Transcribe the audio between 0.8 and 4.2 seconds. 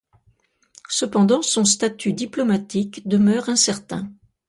Cependant, son statut diplomatique demeure incertain.